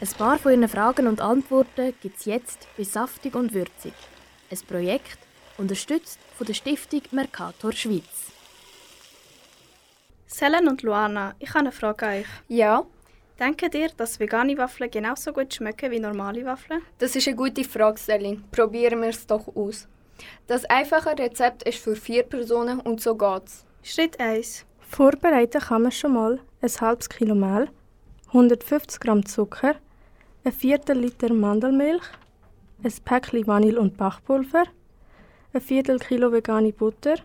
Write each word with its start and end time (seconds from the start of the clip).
Ein 0.00 0.08
paar 0.16 0.38
von 0.38 0.52
Ihren 0.52 0.68
Fragen 0.68 1.08
und 1.08 1.20
Antworten 1.20 1.92
gibt 2.00 2.18
es 2.18 2.24
jetzt 2.24 2.68
bei 2.76 2.84
Saftig 2.84 3.34
und 3.34 3.52
Würzig. 3.52 3.94
Ein 4.50 4.58
Projekt, 4.68 5.18
unterstützt 5.56 6.20
von 6.36 6.46
der 6.46 6.54
Stiftung 6.54 7.02
Mercator 7.10 7.72
Schweiz. 7.72 8.32
Selen 10.26 10.68
und 10.68 10.82
Luana, 10.82 11.34
ich 11.40 11.48
habe 11.50 11.60
eine 11.60 11.72
Frage 11.72 12.06
an 12.06 12.12
euch. 12.20 12.26
Ja, 12.48 12.84
Denkt 13.38 13.72
ihr, 13.72 13.88
dass 13.96 14.18
vegane 14.18 14.58
Waffeln 14.58 14.90
genauso 14.90 15.32
gut 15.32 15.54
schmecken 15.54 15.92
wie 15.92 16.00
normale 16.00 16.44
Waffeln? 16.44 16.82
das 16.98 17.14
ist 17.14 17.28
eine 17.28 17.36
gute 17.36 17.62
Frage, 17.62 17.98
Selin. 17.98 18.42
Probieren 18.50 19.00
wir 19.00 19.10
es 19.10 19.26
doch 19.26 19.46
aus. 19.54 19.86
Das 20.48 20.64
einfache 20.64 21.16
Rezept 21.16 21.62
ist 21.62 21.78
für 21.78 21.94
vier 21.94 22.24
Personen 22.24 22.80
und 22.80 23.00
so 23.00 23.14
geht's. 23.14 23.64
Schritt 23.84 24.18
1. 24.18 24.64
Vorbereiten 24.80 25.60
kann 25.60 25.82
man 25.82 25.92
schon 25.92 26.14
mal 26.14 26.40
ein 26.60 26.80
halbes 26.80 27.08
Kilo 27.08 27.36
Mehl, 27.36 27.68
150 28.28 28.98
Gramm 28.98 29.24
Zucker, 29.24 29.76
ein 30.48 30.52
Viertel 30.52 30.96
Liter 31.00 31.30
Mandelmilch, 31.30 32.04
ein 32.82 32.92
Päckchen 33.04 33.46
Vanille- 33.46 33.78
und 33.78 33.98
Backpulver, 33.98 34.64
ein 35.52 35.60
Viertel 35.60 35.98
Kilo 35.98 36.32
vegane 36.32 36.72
Butter, 36.72 37.16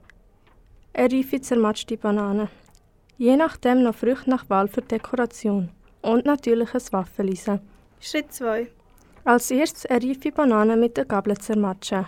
eine 0.94 1.10
reife 1.10 1.40
zermatschte 1.40 1.96
Banane. 1.96 2.50
Je 3.18 3.38
nachdem 3.38 3.82
noch 3.84 3.96
Früchte 3.96 4.30
nach 4.30 4.50
Wahl 4.50 4.68
für 4.68 4.82
Dekoration. 4.82 5.70
Und 6.02 6.26
natürlich 6.26 6.74
ein 6.74 6.82
Waffeleisen. 6.92 7.62
Schritt 8.02 8.34
2. 8.34 8.68
Als 9.24 9.52
erstes 9.52 9.86
eine 9.86 10.06
reife 10.06 10.34
Banane 10.34 10.76
mit 10.76 10.98
der 10.98 11.06
Gabel 11.06 11.38
zermatschen. 11.38 12.08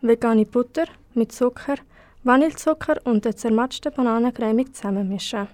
Vegane 0.00 0.44
Butter 0.44 0.86
mit 1.14 1.30
Zucker, 1.30 1.76
Vanillezucker 2.24 2.96
und 3.04 3.24
der 3.24 3.36
zermatschten 3.36 3.92
Banane 3.92 4.32
cremig 4.32 4.74
zusammenmischen. 4.74 5.46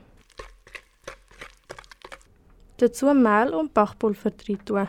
Dazu 2.79 3.15
Mehl 3.15 3.55
und 3.55 3.73
Backpulver 3.73 4.33
reintun. 4.49 4.89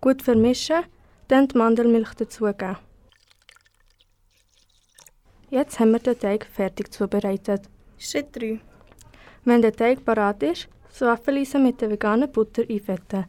Gut 0.00 0.22
vermischen, 0.22 0.84
dann 1.28 1.48
die 1.48 1.58
Mandelmilch 1.58 2.14
dazugeben. 2.14 2.76
Jetzt 5.50 5.80
haben 5.80 5.92
wir 5.92 5.98
den 5.98 6.18
Teig 6.18 6.46
fertig 6.46 6.92
zubereitet. 6.92 7.68
Schritt 7.98 8.34
3. 8.36 8.60
Wenn 9.44 9.62
der 9.62 9.72
Teig 9.72 10.04
parat 10.04 10.42
ist, 10.42 10.68
das 10.88 11.00
Waffeleisen 11.00 11.62
mit 11.62 11.80
der 11.80 11.90
veganen 11.90 12.30
Butter 12.30 12.62
einfetten. 12.68 13.26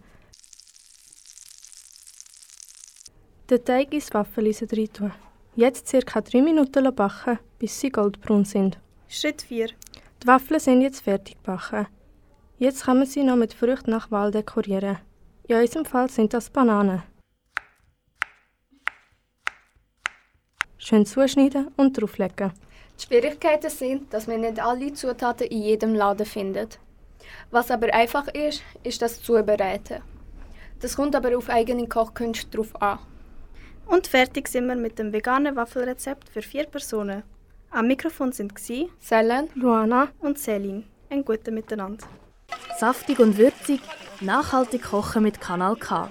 Den 3.50 3.66
Teig 3.66 3.94
ins 3.94 4.14
Waffeleisen 4.14 4.68
reintun. 4.70 5.12
Jetzt 5.56 5.92
ca. 5.92 6.22
3 6.22 6.42
Minuten 6.42 6.94
backen, 6.94 7.40
bis 7.58 7.80
sie 7.80 7.90
goldbraun 7.90 8.46
sind. 8.46 8.78
Schritt 9.08 9.42
4. 9.42 9.70
Die 10.24 10.28
Waffeln 10.28 10.60
sind 10.60 10.82
jetzt 10.82 11.02
fertig 11.02 11.36
gebacken. 11.36 11.88
Jetzt 12.58 12.86
kann 12.86 12.98
man 12.98 13.06
sie 13.06 13.24
noch 13.24 13.36
mit 13.36 13.54
Früchten 13.54 13.92
nach 13.92 14.10
Wahl 14.10 14.32
dekorieren. 14.32 14.98
In 15.48 15.58
unserem 15.58 15.86
Fall 15.86 16.10
sind 16.10 16.34
das 16.34 16.50
Bananen. 16.50 17.04
Schön 20.78 21.06
zuschneiden 21.06 21.70
und 21.78 22.00
drauflegen. 22.00 22.52
Die 22.98 23.04
Schwierigkeiten 23.04 23.70
sind, 23.70 24.12
dass 24.12 24.26
man 24.26 24.42
nicht 24.42 24.60
alle 24.60 24.92
Zutaten 24.94 25.48
in 25.48 25.62
jedem 25.62 25.94
Laden 25.94 26.26
findet. 26.26 26.80
Was 27.52 27.70
aber 27.70 27.94
einfach 27.94 28.28
ist, 28.30 28.64
ist 28.84 29.02
das 29.02 29.22
Zubereiten. 29.22 30.02
Das 30.80 30.96
kommt 30.96 31.16
aber 31.16 31.38
auf 31.38 31.50
eigene 31.50 31.88
Kochkünste 31.88 32.50
drauf 32.50 32.76
an. 32.82 33.00
Und 33.86 34.08
fertig 34.08 34.48
sind 34.48 34.68
wir 34.68 34.76
mit 34.76 34.98
dem 34.98 35.14
veganen 35.14 35.56
Waffelrezept 35.56 36.30
für 36.30 36.42
vier 36.42 36.66
Personen. 36.66 37.24
Am 37.70 37.88
Mikrofon 37.88 38.32
sind 38.32 38.56
gsi 38.56 38.90
Selen, 39.00 39.50
Luana, 39.56 40.08
und 40.20 40.40
Selin. 40.40 40.86
Ein 41.10 41.24
guten 41.24 41.54
Miteinander. 41.54 42.06
Saftig 42.80 43.20
und 43.20 43.38
würzig, 43.38 43.82
nachhaltig 44.22 44.84
kochen 44.84 45.24
mit 45.24 45.42
Kanal 45.42 45.76
K. 45.76 46.10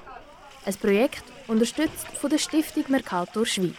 Ein 0.65 0.75
Projekt 0.75 1.25
unterstützt 1.49 2.06
von 2.09 2.31
der 2.31 2.39
Stiftung 2.39 2.84
Mercator 2.89 3.47
Schweiz. 3.47 3.75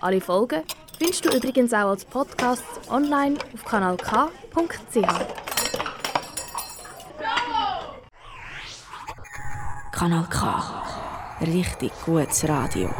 Alle 0.00 0.20
Folgen 0.20 0.62
findest 0.98 1.24
du 1.24 1.36
übrigens 1.36 1.72
auch 1.72 1.90
als 1.90 2.04
Podcast 2.04 2.64
online 2.90 3.36
auf 3.54 3.64
kanalk.ch. 3.64 4.96
Kanal 9.92 10.26
K. 10.30 10.82
Richtig 11.40 11.92
gutes 12.04 12.48
Radio. 12.48 12.90